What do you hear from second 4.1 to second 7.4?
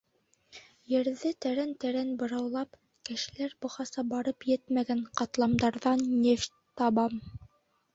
барып етмәгән ҡатламдарҙан нефть табам.